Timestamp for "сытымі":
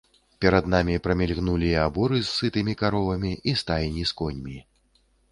2.37-2.73